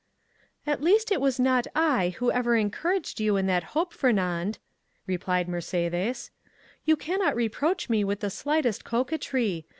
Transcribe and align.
"At 0.65 0.81
least 0.81 1.11
it 1.11 1.21
was 1.21 1.39
not 1.39 1.67
I 1.75 2.15
who 2.17 2.31
ever 2.31 2.55
encouraged 2.55 3.19
you 3.19 3.37
in 3.37 3.45
that 3.45 3.63
hope, 3.77 3.93
Fernand," 3.93 4.57
replied 5.05 5.47
Mercédès; 5.47 6.31
"you 6.85 6.95
cannot 6.97 7.35
reproach 7.35 7.87
me 7.87 8.03
with 8.03 8.21
the 8.21 8.31
slightest 8.31 8.83
coquetry. 8.83 9.67